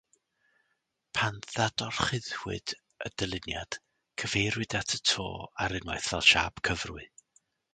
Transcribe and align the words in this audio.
Pan 1.17 1.35
ddadorchuddiwyd 1.49 2.73
y 3.09 3.11
dyluniad, 3.23 3.77
cyfeiriwyd 4.23 4.77
at 4.83 4.97
y 4.99 5.01
to 5.11 5.27
ar 5.67 5.77
unwaith 5.81 6.11
fel 6.15 6.25
siâp 6.31 6.65
cyfrwy. 6.71 7.07